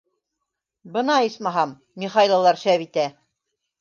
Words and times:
—Бына, 0.95 1.17
исмаһам, 1.29 1.75
Михайлалар 2.05 2.63
шәп 2.63 2.87
итә. 2.87 3.05